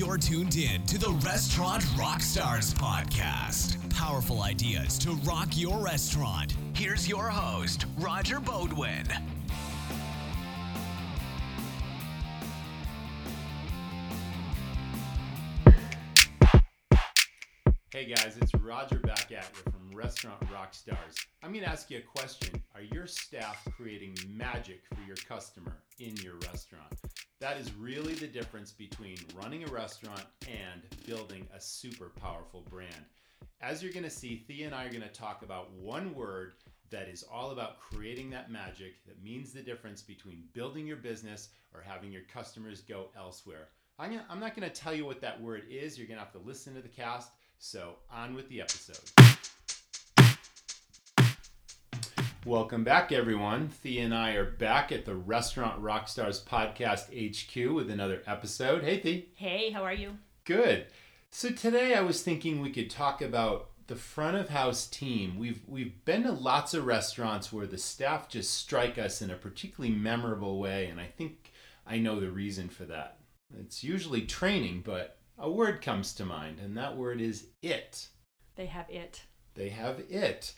[0.00, 3.76] You're tuned in to the Restaurant Rockstars podcast.
[3.90, 6.56] Powerful ideas to rock your restaurant.
[6.74, 9.06] Here's your host, Roger Beaudoin.
[17.92, 21.90] Hey guys, it's Roger back at you from Restaurant rock stars, I'm going to ask
[21.90, 22.62] you a question.
[22.74, 26.94] Are your staff creating magic for your customer in your restaurant?
[27.38, 33.04] That is really the difference between running a restaurant and building a super powerful brand.
[33.60, 36.54] As you're going to see, Thea and I are going to talk about one word
[36.88, 41.50] that is all about creating that magic that means the difference between building your business
[41.74, 43.68] or having your customers go elsewhere.
[43.98, 45.98] I'm, not going to tell you what that word is.
[45.98, 47.32] You're going to have to listen to the cast.
[47.58, 48.96] So, on with the episode.
[52.46, 53.68] Welcome back, everyone.
[53.68, 58.82] Thea and I are back at the Restaurant Rockstars Podcast HQ with another episode.
[58.82, 59.22] Hey, Thea.
[59.34, 60.16] Hey, how are you?
[60.46, 60.86] Good.
[61.30, 65.38] So today I was thinking we could talk about the front of house team.
[65.38, 69.36] We've we've been to lots of restaurants where the staff just strike us in a
[69.36, 71.52] particularly memorable way, and I think
[71.86, 73.18] I know the reason for that.
[73.60, 78.08] It's usually training, but a word comes to mind, and that word is it.
[78.56, 79.24] They have it.
[79.54, 80.54] They have it.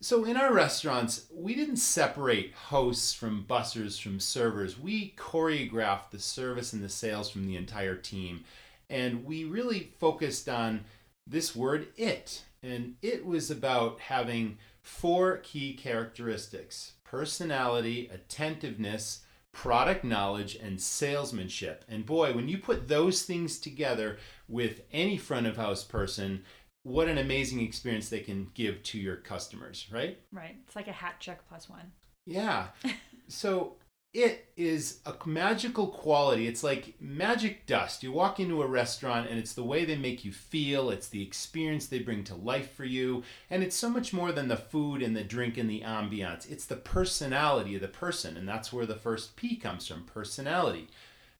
[0.00, 4.78] So in our restaurants, we didn't separate hosts from bussers from servers.
[4.78, 8.44] We choreographed the service and the sales from the entire team.
[8.90, 10.84] And we really focused on
[11.26, 12.44] this word it.
[12.62, 21.84] And it was about having four key characteristics personality, attentiveness, product knowledge and salesmanship.
[21.88, 26.42] And boy, when you put those things together with any front of house person,
[26.86, 30.20] what an amazing experience they can give to your customers, right?
[30.30, 30.54] Right.
[30.64, 31.90] It's like a hat check plus one.
[32.26, 32.68] Yeah.
[33.28, 33.74] so
[34.14, 36.46] it is a magical quality.
[36.46, 38.04] It's like magic dust.
[38.04, 41.22] You walk into a restaurant and it's the way they make you feel, it's the
[41.22, 45.02] experience they bring to life for you, and it's so much more than the food
[45.02, 46.48] and the drink and the ambiance.
[46.48, 50.86] It's the personality of the person, and that's where the first P comes from personality.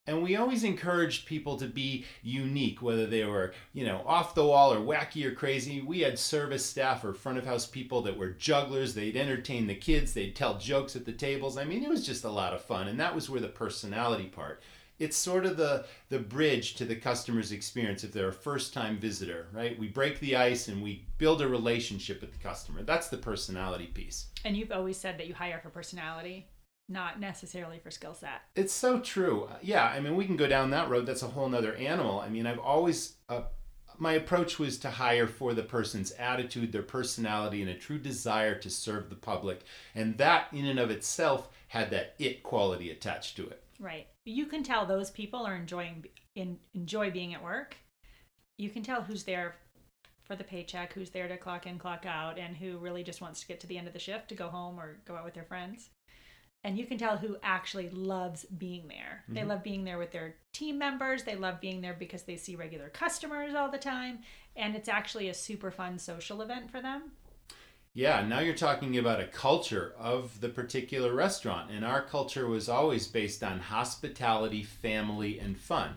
[0.06, 4.44] And we always encouraged people to be unique, whether they were, you know, off the
[4.44, 5.81] wall or wacky or crazy.
[5.81, 8.95] We had service staff or front of house people that were jugglers.
[8.95, 11.59] They'd entertain the kids, they'd tell jokes at the tables.
[11.59, 12.89] I mean, it was just a lot of fun.
[12.89, 14.62] And that was where the personality part.
[14.99, 18.97] It's sort of the the bridge to the customer's experience if they're a first time
[18.97, 19.78] visitor, right?
[19.78, 22.83] We break the ice and we build a relationship with the customer.
[22.83, 24.28] That's the personality piece.
[24.47, 26.47] And you've always said that you hire for personality
[26.88, 28.42] not necessarily for skill set.
[28.54, 29.48] It's so true.
[29.62, 31.06] Yeah, I mean, we can go down that road.
[31.06, 32.20] That's a whole nother animal.
[32.20, 33.42] I mean, I've always, uh,
[33.98, 38.54] my approach was to hire for the person's attitude, their personality, and a true desire
[38.60, 39.62] to serve the public.
[39.94, 43.62] And that, in and of itself, had that it quality attached to it.
[43.80, 44.06] Right.
[44.24, 47.76] You can tell those people are enjoying in, enjoy being at work.
[48.58, 49.56] You can tell who's there
[50.22, 53.41] for the paycheck, who's there to clock in, clock out, and who really just wants
[53.41, 55.34] to get to the end of the shift to go home or go out with
[55.34, 55.91] their friends
[56.66, 59.22] and you can tell who actually loves being there.
[59.22, 59.34] Mm-hmm.
[59.34, 61.22] They love being there with their team members.
[61.22, 64.19] They love being there because they see regular customers all the time,
[64.56, 67.12] and it's actually a super fun social event for them.
[67.94, 72.69] Yeah, now you're talking about a culture of the particular restaurant, and our culture was
[72.69, 75.91] always based on hospitality, family, and fun.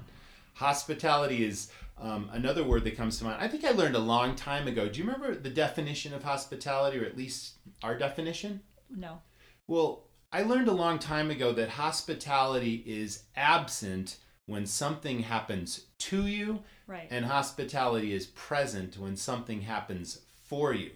[0.54, 3.42] Hospitality is um, another word that comes to mind.
[3.42, 4.88] I think I learned a long time ago.
[4.88, 8.62] Do you remember the definition of hospitality, or at least our definition?
[8.96, 9.24] No.
[9.66, 16.28] Well, I learned a long time ago that hospitality is absent when something happens to
[16.28, 17.08] you, right.
[17.10, 20.92] and hospitality is present when something happens for you.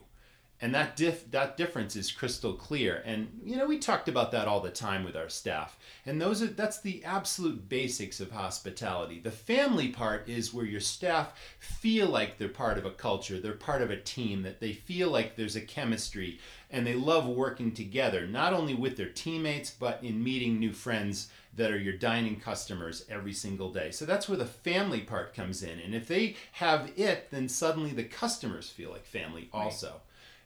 [0.63, 3.03] And that diff- that difference is crystal clear.
[3.05, 5.77] And you know, we talked about that all the time with our staff.
[6.05, 9.19] And those are that's the absolute basics of hospitality.
[9.19, 13.51] The family part is where your staff feel like they're part of a culture, they're
[13.51, 16.39] part of a team, that they feel like there's a chemistry
[16.71, 21.29] and they love working together, not only with their teammates, but in meeting new friends
[21.57, 23.91] that are your dining customers every single day.
[23.91, 25.79] So that's where the family part comes in.
[25.81, 29.89] And if they have it, then suddenly the customers feel like family also.
[29.89, 29.99] Right.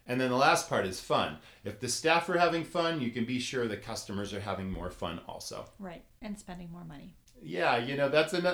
[0.08, 1.36] And then the last part is fun.
[1.64, 4.90] If the staff are having fun, you can be sure the customers are having more
[4.90, 5.66] fun also.
[5.78, 6.02] Right.
[6.22, 7.14] And spending more money.
[7.40, 8.48] Yeah, you know, that's an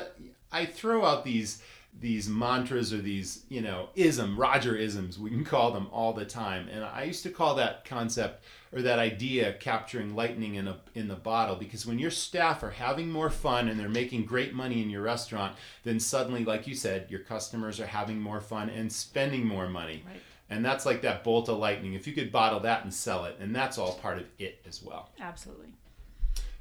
[0.52, 1.62] I throw out these
[2.00, 6.24] these mantras or these you know ism roger isms we can call them all the
[6.24, 8.42] time and i used to call that concept
[8.72, 12.70] or that idea capturing lightning in a in the bottle because when your staff are
[12.70, 15.54] having more fun and they're making great money in your restaurant
[15.84, 20.02] then suddenly like you said your customers are having more fun and spending more money
[20.04, 20.20] right.
[20.50, 21.94] And that's like that bolt of lightning.
[21.94, 24.82] If you could bottle that and sell it and that's all part of it as
[24.82, 25.10] well.
[25.20, 25.68] Absolutely.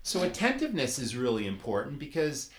[0.04, 2.50] So attentiveness is really important because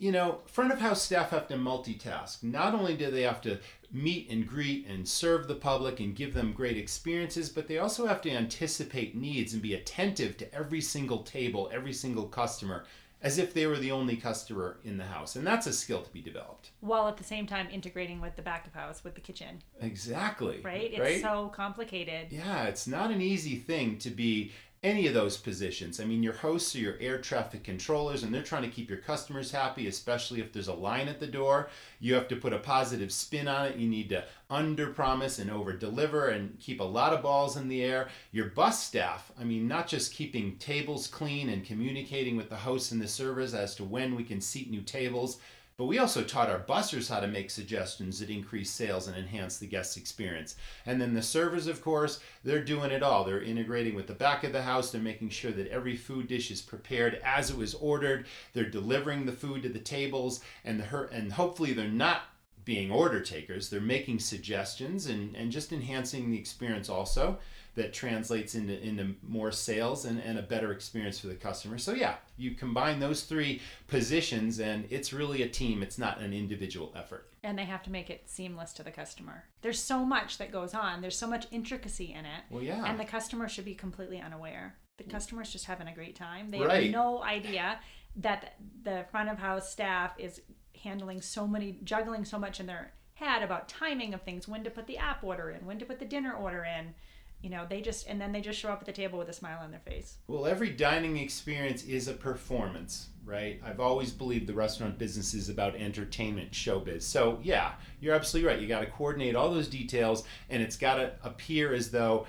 [0.00, 2.42] you know, front of house staff have to multitask.
[2.42, 3.58] Not only do they have to
[3.92, 8.06] meet and greet and serve the public and give them great experiences, but they also
[8.06, 12.86] have to anticipate needs and be attentive to every single table, every single customer,
[13.22, 15.36] as if they were the only customer in the house.
[15.36, 16.70] And that's a skill to be developed.
[16.80, 19.62] While at the same time integrating with the back of house, with the kitchen.
[19.80, 20.60] Exactly.
[20.62, 20.90] Right?
[20.92, 21.20] It's right?
[21.20, 22.28] so complicated.
[22.30, 26.00] Yeah, it's not an easy thing to be any of those positions.
[26.00, 28.98] I mean, your hosts are your air traffic controllers, and they're trying to keep your
[28.98, 31.68] customers happy, especially if there's a line at the door.
[31.98, 33.76] You have to put a positive spin on it.
[33.76, 37.68] You need to under promise and over deliver and keep a lot of balls in
[37.68, 38.08] the air.
[38.32, 42.90] Your bus staff, I mean, not just keeping tables clean and communicating with the hosts
[42.90, 45.38] and the servers as to when we can seat new tables
[45.80, 49.56] but we also taught our bussers how to make suggestions that increase sales and enhance
[49.56, 50.56] the guest experience.
[50.84, 53.24] And then the servers, of course, they're doing it all.
[53.24, 54.90] They're integrating with the back of the house.
[54.90, 58.26] They're making sure that every food dish is prepared as it was ordered.
[58.52, 62.24] They're delivering the food to the tables, and the and hopefully they're not
[62.66, 63.70] being order takers.
[63.70, 67.38] They're making suggestions and, and just enhancing the experience also
[67.74, 71.78] that translates into, into more sales and, and a better experience for the customer.
[71.78, 75.82] So yeah, you combine those three positions and it's really a team.
[75.82, 77.28] It's not an individual effort.
[77.42, 79.44] And they have to make it seamless to the customer.
[79.62, 81.00] There's so much that goes on.
[81.00, 82.42] There's so much intricacy in it.
[82.50, 82.84] Well, yeah.
[82.84, 84.76] And the customer should be completely unaware.
[84.98, 85.10] The mm.
[85.10, 86.50] customer's just having a great time.
[86.50, 86.84] They right.
[86.84, 87.78] have no idea
[88.16, 90.42] that the front of house staff is
[90.82, 94.70] handling so many, juggling so much in their head about timing of things, when to
[94.70, 96.94] put the app order in, when to put the dinner order in
[97.42, 99.32] you know they just and then they just show up at the table with a
[99.32, 100.18] smile on their face.
[100.26, 103.60] Well every dining experience is a performance right?
[103.64, 107.02] I've always believed the restaurant business is about entertainment showbiz.
[107.02, 108.60] So yeah you're absolutely right.
[108.60, 112.26] You got to coordinate all those details and it's got to appear as though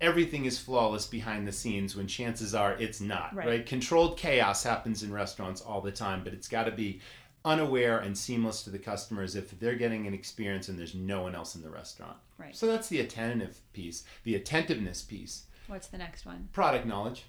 [0.00, 3.66] everything is flawless behind the scenes when chances are it's not right, right?
[3.66, 7.00] controlled chaos happens in restaurants all the time but it's got to be
[7.44, 11.34] unaware and seamless to the customers if they're getting an experience and there's no one
[11.34, 12.16] else in the restaurant.
[12.38, 12.54] Right.
[12.54, 15.44] So that's the attentive piece, the attentiveness piece.
[15.66, 16.48] What's the next one?
[16.52, 17.24] Product knowledge.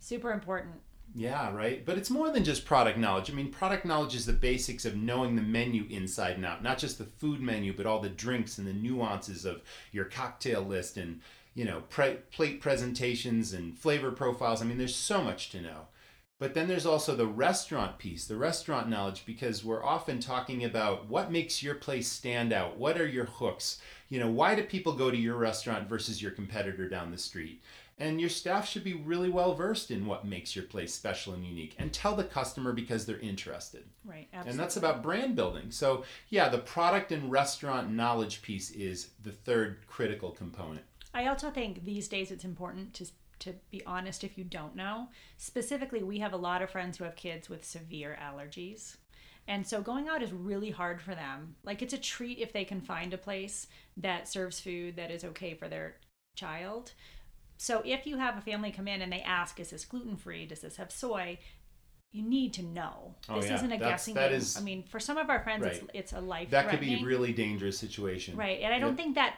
[0.00, 0.74] Super important.
[1.14, 1.84] Yeah, right.
[1.84, 3.30] But it's more than just product knowledge.
[3.30, 6.78] I mean, product knowledge is the basics of knowing the menu inside and out, not
[6.78, 9.62] just the food menu, but all the drinks and the nuances of
[9.92, 11.20] your cocktail list and,
[11.54, 14.62] you know, pre- plate presentations and flavor profiles.
[14.62, 15.88] I mean, there's so much to know.
[16.42, 21.08] But then there's also the restaurant piece, the restaurant knowledge, because we're often talking about
[21.08, 22.76] what makes your place stand out.
[22.76, 23.80] What are your hooks?
[24.08, 27.62] You know, why do people go to your restaurant versus your competitor down the street?
[27.96, 31.46] And your staff should be really well versed in what makes your place special and
[31.46, 33.84] unique and tell the customer because they're interested.
[34.04, 34.50] Right, absolutely.
[34.50, 35.70] And that's about brand building.
[35.70, 40.86] So, yeah, the product and restaurant knowledge piece is the third critical component.
[41.14, 43.06] I also think these days it's important to
[43.42, 45.08] to be honest if you don't know.
[45.36, 48.96] Specifically, we have a lot of friends who have kids with severe allergies.
[49.48, 51.56] And so going out is really hard for them.
[51.64, 53.66] Like it's a treat if they can find a place
[53.96, 55.96] that serves food that is okay for their
[56.36, 56.92] child.
[57.58, 60.46] So if you have a family come in and they ask, is this gluten free?
[60.46, 61.38] Does this have soy?
[62.12, 63.16] You need to know.
[63.28, 63.56] Oh, this yeah.
[63.56, 64.38] isn't a That's, guessing that game.
[64.38, 65.72] Is, I mean, for some of our friends, right.
[65.72, 66.50] it's, it's a life.
[66.50, 68.36] That could be a really dangerous situation.
[68.36, 69.36] Right, and I don't think that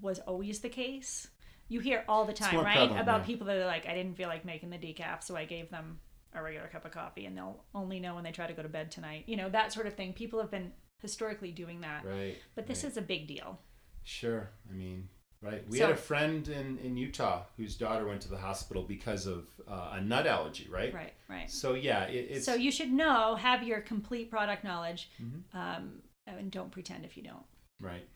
[0.00, 1.28] was always the case
[1.68, 2.76] you hear all the time, right?
[2.76, 3.26] Prevalent, about yeah.
[3.26, 5.98] people that are like, I didn't feel like making the decaf, so I gave them
[6.34, 8.68] a regular cup of coffee, and they'll only know when they try to go to
[8.68, 9.24] bed tonight.
[9.26, 10.12] You know, that sort of thing.
[10.12, 12.04] People have been historically doing that.
[12.04, 12.36] Right.
[12.54, 12.90] But this right.
[12.90, 13.58] is a big deal.
[14.04, 14.50] Sure.
[14.70, 15.08] I mean,
[15.42, 15.68] right.
[15.68, 19.26] We So- had a friend in, in Utah whose daughter went to the hospital because
[19.26, 20.92] of uh, a nut allergy, right?
[20.94, 21.50] Right, right.
[21.50, 22.46] So, yeah, it, it's.
[22.46, 25.42] So you should know, have your complete product knowledge, Mhm.
[25.54, 27.44] um, and don't pretend if you don't.
[27.80, 28.06] Right.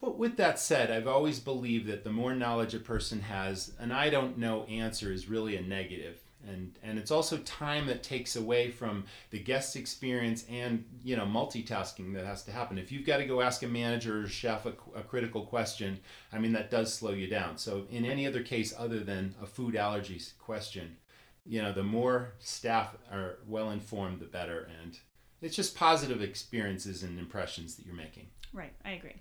[0.00, 3.90] But with that said, I've always believed that the more knowledge a person has, an
[3.90, 6.20] I don't know answer is really a negative.
[6.46, 11.26] And, and it's also time that takes away from the guest experience and you know
[11.26, 12.78] multitasking that has to happen.
[12.78, 15.98] If you've got to go ask a manager or chef a, a critical question
[16.32, 17.58] i mean that does slow you down.
[17.58, 20.96] So in any other case other than a food allergies question
[21.44, 24.68] you know the more staff are well informed the better.
[24.80, 24.96] And
[25.40, 28.28] it's just positive experiences and impressions that you're making.
[28.52, 29.16] Right, I agree.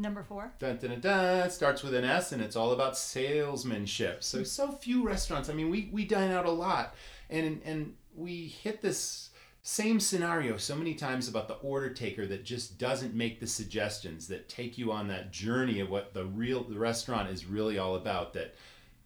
[0.00, 0.50] Number four.
[0.58, 1.46] Dun, dun, dun, dun.
[1.46, 4.24] It starts with an S and it's all about salesmanship.
[4.24, 4.44] So hmm.
[4.44, 5.50] so few restaurants.
[5.50, 6.94] I mean, we, we dine out a lot,
[7.28, 9.28] and and we hit this
[9.62, 14.26] same scenario so many times about the order taker that just doesn't make the suggestions
[14.28, 17.94] that take you on that journey of what the real the restaurant is really all
[17.94, 18.32] about.
[18.32, 18.54] That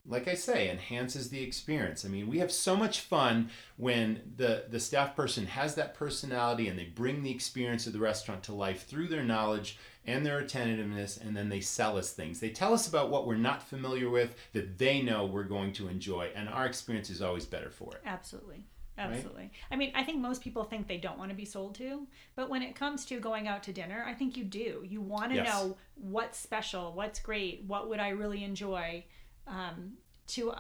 [0.07, 2.05] like I say, enhances the experience.
[2.05, 6.69] I mean, we have so much fun when the, the staff person has that personality
[6.69, 10.39] and they bring the experience of the restaurant to life through their knowledge and their
[10.41, 12.39] attentiveness, and then they sell us things.
[12.39, 15.89] They tell us about what we're not familiar with that they know we're going to
[15.89, 18.03] enjoy, and our experience is always better for it.
[18.05, 18.67] Absolutely.
[18.97, 19.51] Absolutely.
[19.73, 22.07] I mean, I think most people think they don't want to be sold to,
[22.37, 24.85] but when it comes to going out to dinner, I think you do.
[24.87, 25.49] You want to Yes.
[25.49, 29.05] know what's special, what's great, what would I really enjoy.
[29.47, 29.95] Um,
[30.29, 30.55] to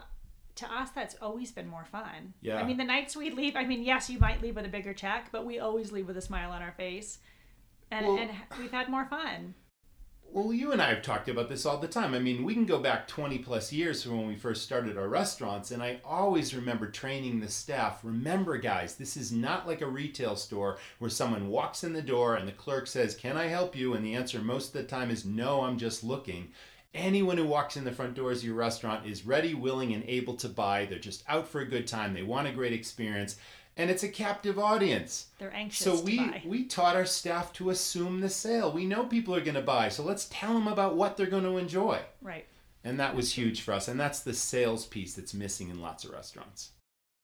[0.56, 2.34] to us, that's always been more fun.
[2.40, 2.58] Yeah.
[2.58, 4.94] I mean, the nights we leave, I mean, yes, you might leave with a bigger
[4.94, 7.18] check, but we always leave with a smile on our face,
[7.90, 9.54] and Well- and we've had more fun.
[10.34, 12.12] Well, you and I have talked about this all the time.
[12.12, 15.08] I mean, we can go back 20 plus years from when we first started our
[15.08, 18.00] restaurants, and I always remember training the staff.
[18.02, 22.34] Remember, guys, this is not like a retail store where someone walks in the door
[22.34, 23.94] and the clerk says, Can I help you?
[23.94, 26.50] And the answer most of the time is, No, I'm just looking.
[26.94, 30.34] Anyone who walks in the front doors of your restaurant is ready, willing, and able
[30.36, 30.86] to buy.
[30.86, 32.14] They're just out for a good time.
[32.14, 33.36] They want a great experience,
[33.76, 35.26] and it's a captive audience.
[35.38, 35.96] They're anxious to buy.
[35.96, 38.70] So to we we taught our staff to assume the sale.
[38.70, 41.44] We know people are going to buy, so let's tell them about what they're going
[41.44, 42.00] to enjoy.
[42.22, 42.46] Right.
[42.84, 43.88] And that was huge for us.
[43.88, 46.70] And that's the sales piece that's missing in lots of restaurants.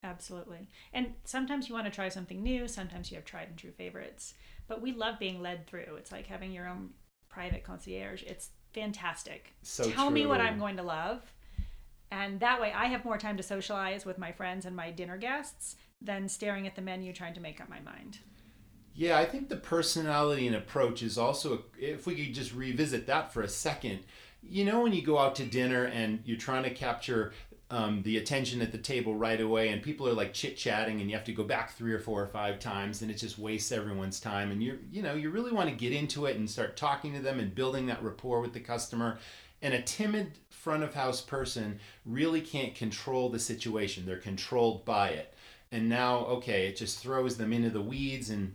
[0.02, 0.68] Absolutely.
[0.94, 4.34] And sometimes you want to try something new, sometimes you have tried and true favorites.
[4.66, 5.96] But we love being led through.
[5.98, 6.90] It's like having your own
[7.28, 8.22] private concierge.
[8.22, 9.52] It's fantastic.
[9.62, 10.40] So Tell me what.
[10.40, 11.22] I'm going to love.
[12.10, 15.16] And that way I have more time to socialize with my friends and my dinner
[15.16, 18.18] guests than staring at the menu trying to make up my mind.
[18.94, 23.32] Yeah, I think the personality and approach is also, if we could just revisit that
[23.32, 24.00] for a second.
[24.42, 27.32] You know, when you go out to dinner and you're trying to capture
[27.70, 31.08] um, the attention at the table right away, and people are like chit chatting, and
[31.08, 33.70] you have to go back three or four or five times, and it just wastes
[33.70, 34.50] everyone's time.
[34.50, 37.20] And you, you know, you really want to get into it and start talking to
[37.20, 39.18] them and building that rapport with the customer.
[39.62, 45.10] And a timid front of house person really can't control the situation; they're controlled by
[45.10, 45.34] it.
[45.70, 48.54] And now, okay, it just throws them into the weeds and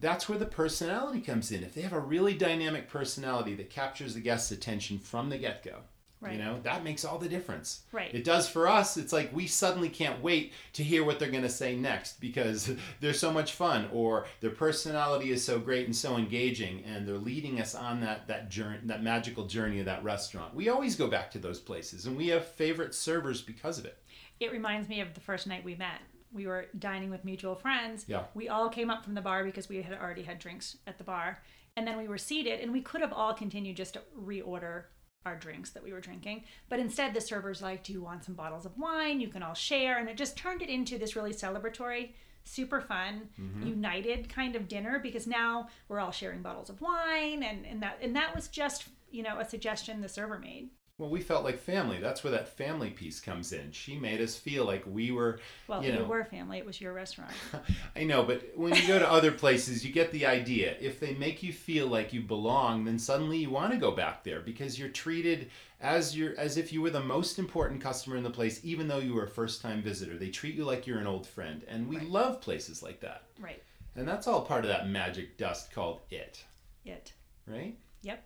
[0.00, 1.62] that's where the personality comes in.
[1.62, 5.62] If they have a really dynamic personality that captures the guest's attention from the get
[5.64, 5.78] go,
[6.24, 6.32] Right.
[6.34, 7.82] you know, that makes all the difference.
[7.92, 8.14] Right.
[8.14, 8.96] It does for us.
[8.96, 12.72] It's like we suddenly can't wait to hear what they're going to say next because
[13.00, 17.16] they're so much fun or their personality is so great and so engaging and they're
[17.16, 20.54] leading us on that that journey, that magical journey of that restaurant.
[20.54, 23.98] We always go back to those places and we have favorite servers because of it.
[24.40, 26.00] It reminds me of the first night we met.
[26.32, 28.04] We were dining with mutual friends.
[28.08, 28.24] Yeah.
[28.34, 31.04] We all came up from the bar because we had already had drinks at the
[31.04, 31.40] bar.
[31.76, 34.84] And then we were seated, and we could have all continued just to reorder
[35.24, 36.44] our drinks that we were drinking.
[36.68, 39.20] But instead, the server's like, Do you want some bottles of wine?
[39.20, 39.98] You can all share.
[39.98, 42.10] And it just turned it into this really celebratory,
[42.44, 43.66] super fun, mm-hmm.
[43.66, 47.42] united kind of dinner because now we're all sharing bottles of wine.
[47.42, 50.70] And, and, that, and that was just, you know, a suggestion the server made.
[50.96, 51.98] Well, we felt like family.
[51.98, 53.72] That's where that family piece comes in.
[53.72, 56.04] She made us feel like we were, Well, you you, know.
[56.04, 57.32] were family, it was your restaurant.
[57.96, 60.76] I know, but when you go to other places, you get the idea.
[60.80, 64.22] If they make you feel like you belong, then suddenly you want to go back
[64.22, 68.22] there because you're treated as you're as if you were the most important customer in
[68.22, 70.16] the place, even though you were a first-time visitor.
[70.16, 72.06] They treat you like you're an old friend, and we Right.
[72.08, 73.24] love places like that.
[73.40, 73.60] right.
[73.96, 76.44] And that's all part of that magic dust called it,
[76.84, 77.12] It.
[77.48, 77.76] right?
[78.02, 78.24] Yep.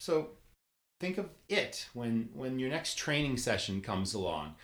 [0.00, 0.30] So
[1.00, 4.54] think of it when when your next training session comes along.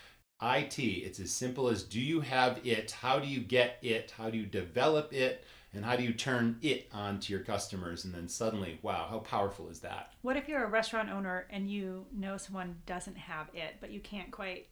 [0.43, 2.91] IT, it's as simple as do you have it?
[2.91, 4.13] How do you get it?
[4.17, 5.45] How do you develop it?
[5.73, 8.05] And how do you turn it on to your customers?
[8.05, 10.13] And then suddenly, wow, how powerful is that?
[10.23, 14.01] What if you're a restaurant owner and you know someone doesn't have it, but you
[14.01, 14.69] can't quite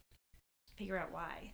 [0.76, 1.52] figure out why?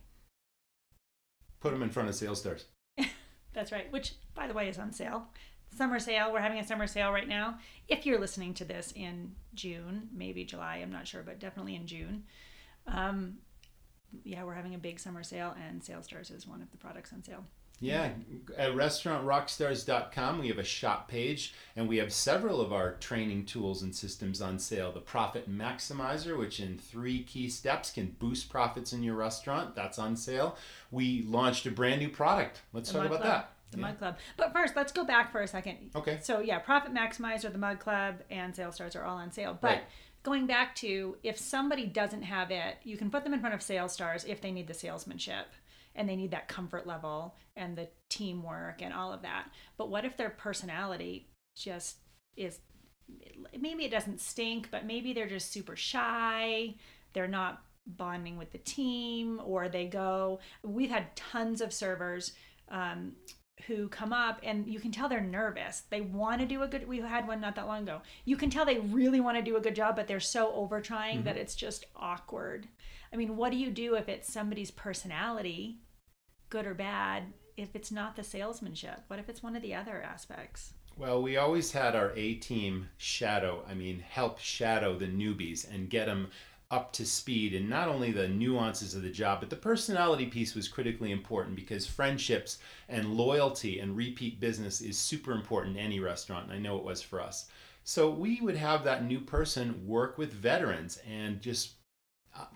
[1.61, 2.65] Put them in front of sales stars.
[3.53, 5.27] That's right, which, by the way, is on sale.
[5.75, 6.31] Summer sale.
[6.33, 7.57] We're having a summer sale right now.
[7.87, 11.87] If you're listening to this in June, maybe July, I'm not sure, but definitely in
[11.87, 12.23] June.
[12.87, 13.37] Um,
[14.23, 17.13] yeah, we're having a big summer sale, and Sales Stars is one of the products
[17.13, 17.45] on sale.
[17.81, 18.09] Yeah,
[18.57, 23.83] at restaurantrockstars.com, we have a shop page and we have several of our training tools
[23.83, 24.91] and systems on sale.
[24.91, 29.97] The Profit Maximizer, which in three key steps can boost profits in your restaurant, that's
[29.97, 30.57] on sale.
[30.91, 32.61] We launched a brand new product.
[32.73, 33.31] Let's The talk about Club.
[33.33, 33.53] that.
[33.71, 33.87] The Yeah.
[33.87, 34.17] Mug Club.
[34.37, 35.91] But first, let's go back for a second.
[35.95, 36.19] Okay.
[36.21, 39.57] So yeah, Profit Maximizer, the Mug Club, and Sales Stars are all on sale.
[39.59, 39.83] But Right.
[40.23, 43.61] going back to if somebody doesn't have it, you can put them in front of
[43.61, 45.47] Sales Stars if they need the salesmanship
[45.95, 49.49] and they need that comfort level and the teamwork and all of that.
[49.77, 51.97] But what if their personality just
[52.35, 52.59] is
[53.59, 56.75] maybe it doesn't stink, but maybe they're just super shy.
[57.13, 60.39] They're not bonding with the team, or they go.
[60.63, 62.33] We've had tons of servers
[62.69, 63.13] um,
[63.67, 65.83] who come up, and you can tell they're nervous.
[65.89, 66.87] They want to do a good.
[66.87, 68.01] We had one not that long ago.
[68.25, 70.81] You can tell they really want to do a good job, but they're so over
[70.81, 71.41] trying that mm-hmm.
[71.41, 72.67] it's just awkward.
[73.11, 75.79] I mean, what do you do if it's somebody's personality,
[76.49, 77.33] good or bad?
[77.57, 80.73] If it's not the salesmanship, what if it's one of the other aspects?
[80.95, 85.89] Well, we always had our A team shadow, I mean, help shadow the newbies and
[85.89, 86.29] get them
[86.71, 90.53] up to speed and not only the nuances of the job, but the personality piece
[90.53, 95.99] was critically important because friendships and loyalty and repeat business is super important in any
[95.99, 96.45] restaurant.
[96.45, 97.49] And I know it was for us.
[97.83, 101.71] So we would have that new person work with veterans and just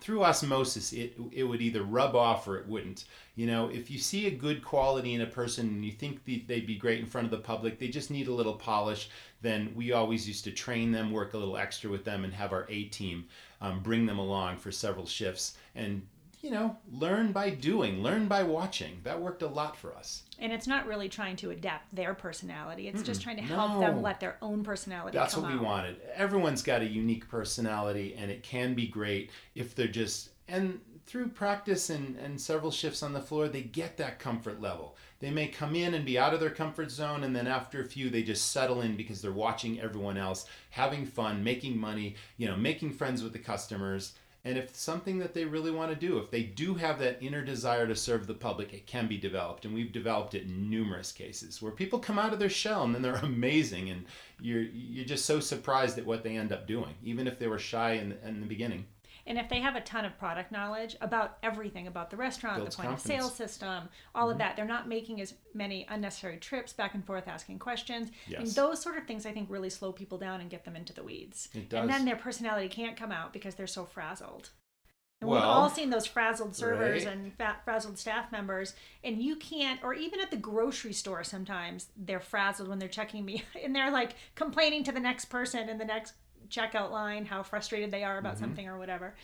[0.00, 3.04] through osmosis, it it would either rub off or it wouldn't.
[3.36, 6.66] You know, if you see a good quality in a person and you think they'd
[6.66, 9.10] be great in front of the public, they just need a little polish.
[9.42, 12.52] Then we always used to train them, work a little extra with them, and have
[12.52, 13.26] our A team
[13.60, 16.06] um, bring them along for several shifts and
[16.44, 19.00] you know, learn by doing, learn by watching.
[19.02, 20.24] That worked a lot for us.
[20.38, 22.86] And it's not really trying to adapt their personality.
[22.86, 23.80] It's mm just trying to help no.
[23.80, 25.52] them let their own personality That's what out.
[25.52, 25.96] we wanted.
[26.14, 31.28] Everyone's got a unique personality and it can be great if they're just and through
[31.28, 34.96] practice and, and several shifts on the floor, they get that comfort level.
[35.20, 37.86] They may come in and be out of their comfort zone, and then after a
[37.86, 42.48] few, they just settle in because they're watching everyone else, having fun, making money, you
[42.48, 44.14] know, making friends with the customers,
[44.46, 47.42] and if something that they really want to do, if they do have that inner
[47.42, 49.64] desire to serve the public, it can be developed.
[49.64, 52.94] And we've developed it in numerous cases where people come out of their shell and
[52.94, 54.04] then they're amazing, and
[54.40, 57.58] you're you're just so surprised at what they end up doing, even if they were
[57.58, 58.84] shy in in the beginning.
[59.26, 62.76] And if they have a ton of product knowledge about everything about the restaurant, Builds
[62.76, 63.24] the point confidence.
[63.24, 64.32] of sale system, all mm-hmm.
[64.32, 68.10] of that, they're not making as many unnecessary trips back and forth asking questions.
[68.28, 68.40] Yes.
[68.40, 70.92] And those sort of things I think really slow people down and get them into
[70.92, 71.48] the weeds.
[71.54, 71.80] It does.
[71.80, 74.50] And then their personality can't come out because they're so frazzled.
[75.20, 77.14] And well, we've all seen those frazzled servers right.
[77.14, 77.32] and
[77.64, 82.68] frazzled staff members, and you can't, or even at the grocery store, sometimes they're frazzled
[82.68, 86.12] when they're checking me, and they're like complaining to the next person and the next
[86.50, 88.44] checkout line how frustrated they are about mm-hmm.
[88.44, 89.14] something or whatever.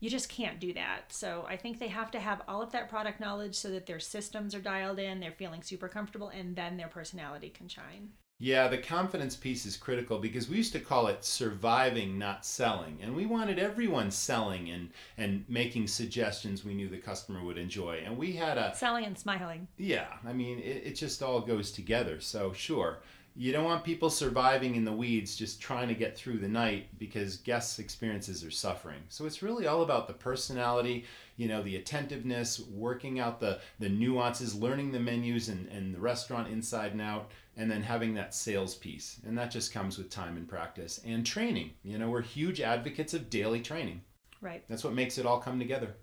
[0.00, 1.10] You just can't do that.
[1.12, 4.00] So I think they have to have all of that product knowledge so that their
[4.00, 8.10] systems are dialed in, they're feeling super comfortable, and then their personality can shine.
[8.38, 12.98] Yeah, the confidence piece is critical because we used to call it surviving, not selling.
[13.00, 18.02] And we wanted everyone selling and, and making suggestions we knew the customer would enjoy.
[18.04, 18.74] And we had a.
[18.76, 19.68] Selling and smiling.
[19.78, 22.20] Yeah, I mean, it, it just all goes together.
[22.20, 22.98] So, sure.
[23.38, 26.86] You don't want people surviving in the weeds just trying to get through the night
[26.98, 29.02] because guests' experiences are suffering.
[29.08, 31.04] So it's really all about the personality,
[31.36, 36.00] you know, the attentiveness, working out the, the nuances, learning the menus and, and the
[36.00, 39.20] restaurant inside and out, and then having that sales piece.
[39.26, 41.72] And that just comes with time and practice and training.
[41.82, 44.00] You know, we're huge advocates of daily training.
[44.40, 44.64] Right.
[44.68, 45.94] That's what makes it all come together.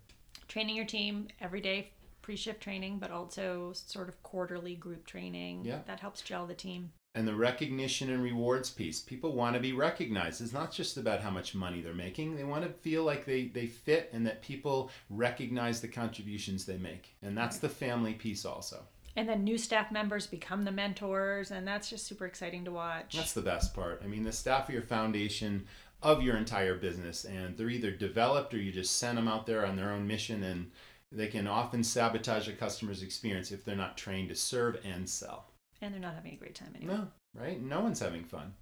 [0.48, 1.89] Training your team every day
[2.24, 5.80] pre-shift training but also sort of quarterly group training yeah.
[5.86, 8.99] that helps gel the team and the recognition and rewards piece.
[8.99, 10.41] People want to be recognized.
[10.41, 12.36] It's not just about how much money they're making.
[12.36, 16.78] They want to feel like they, they fit and that people recognize the contributions they
[16.78, 17.15] make.
[17.21, 18.84] And that's the family piece also.
[19.15, 23.15] And then new staff members become the mentors, and that's just super exciting to watch.
[23.15, 24.02] That's the best part.
[24.04, 25.67] I mean, the staff of your foundation
[26.02, 29.67] of your entire business, and they're either developed or you just send them out there
[29.67, 30.71] on their own mission, and
[31.12, 35.45] they can often sabotage a customer's experience if they're not trained to serve and sell
[35.84, 37.10] and they're not having a great time anymore.
[37.36, 37.62] No, right?
[37.62, 38.54] No one's having fun.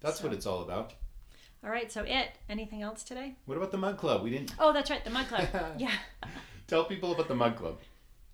[0.00, 0.24] That's so.
[0.26, 0.94] what it's all about.
[1.64, 2.28] All right, so it.
[2.48, 3.34] Anything else today?
[3.46, 4.22] What about the Mug Club?
[4.22, 4.54] We didn't.
[4.58, 5.48] Oh, that's right, the Mug Club.
[5.78, 5.92] yeah.
[6.68, 7.78] Tell people about the Mug Club.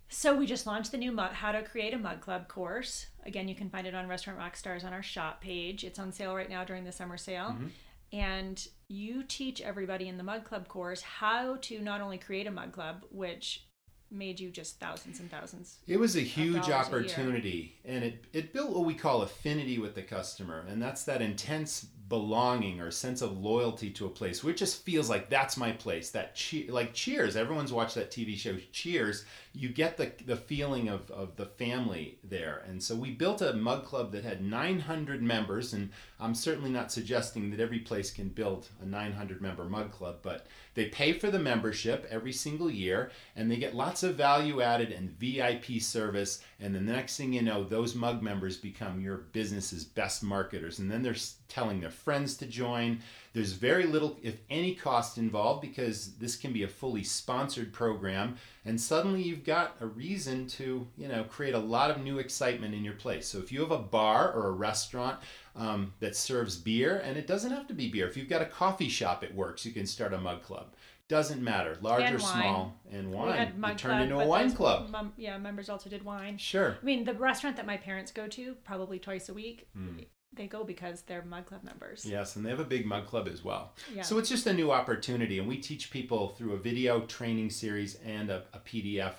[0.08, 3.06] So we just launched the new mug, how to create a mug club course.
[3.24, 5.82] Again, you can find it on Restaurant Rockstars on our shop page.
[5.82, 7.48] It's on sale right now during the summer sale.
[7.48, 7.66] Mm-hmm.
[8.12, 12.50] And you teach everybody in the mug club course how to not only create a
[12.50, 13.66] mug club, which
[14.14, 15.76] made you just thousands and thousands.
[15.86, 20.02] It was a huge opportunity, and it it built what we call affinity with the
[20.02, 24.82] customer, and that's that intense belonging or sense of loyalty to a place, which just
[24.84, 26.10] feels like that's my place.
[26.10, 29.24] That che- like Cheers, everyone's watched that TV show Cheers.
[29.52, 33.54] You get the the feeling of of the family there, and so we built a
[33.54, 38.28] mug club that had 900 members, and I'm certainly not suggesting that every place can
[38.28, 43.10] build a 900 member mug club, but they pay for the membership every single year,
[43.36, 46.42] and they get lots of value added and VIP service.
[46.60, 50.90] And the next thing you know, those mug members become your business's best marketers, and
[50.90, 51.16] then they're
[51.48, 53.00] telling their friends to join.
[53.34, 58.36] There's very little, if any, cost involved because this can be a fully sponsored program.
[58.64, 62.74] And suddenly you've got a reason to, you know, create a lot of new excitement
[62.74, 63.26] in your place.
[63.26, 65.18] So if you have a bar or a restaurant
[65.56, 68.06] um, that serves beer, and it doesn't have to be beer.
[68.06, 69.66] If you've got a coffee shop, it works.
[69.66, 70.74] You can start a mug club.
[71.08, 72.40] Doesn't matter, large and or wine.
[72.40, 73.62] small, and wine.
[73.62, 74.90] We turned into a wine club.
[74.90, 76.38] Mom, yeah, members also did wine.
[76.38, 76.78] Sure.
[76.80, 79.68] I mean, the restaurant that my parents go to probably twice a week.
[79.76, 82.04] Mm they go because they're mug club members.
[82.04, 83.72] Yes, and they have a big mug club as well.
[83.94, 84.02] Yeah.
[84.02, 87.96] So it's just a new opportunity, and we teach people through a video training series
[88.04, 89.14] and a, a PDF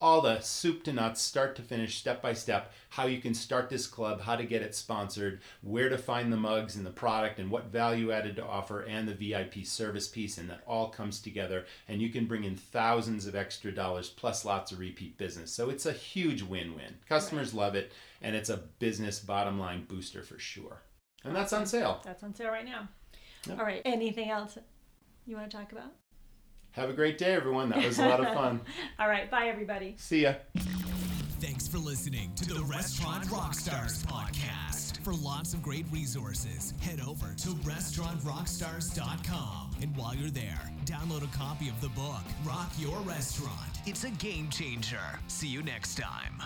[0.00, 3.68] all the soup to nuts, start to finish, step by step, how you can start
[3.68, 7.40] this club, how to get it sponsored, where to find the mugs and the product,
[7.40, 10.38] and what value added to offer, and the VIP service piece.
[10.38, 14.44] And that all comes together, and you can bring in thousands of extra dollars plus
[14.44, 15.50] lots of repeat business.
[15.50, 16.94] So it's a huge win win.
[17.08, 20.82] Customers love it, and it's a business bottom line booster for sure.
[21.24, 22.00] And that's on sale.
[22.04, 22.88] That's on sale right now.
[23.48, 23.58] Yep.
[23.58, 23.82] All right.
[23.84, 24.56] Anything else
[25.26, 25.92] you want to talk about?
[26.78, 27.70] Have a great day, everyone.
[27.70, 28.60] That was a lot of fun.
[29.00, 29.28] All right.
[29.28, 29.96] Bye, everybody.
[29.98, 30.34] See ya.
[31.40, 35.02] Thanks for listening to the Restaurant Rockstars podcast.
[35.02, 39.70] For lots of great resources, head over to restaurantrockstars.com.
[39.82, 43.80] And while you're there, download a copy of the book, Rock Your Restaurant.
[43.84, 45.18] It's a game changer.
[45.26, 46.40] See you next time.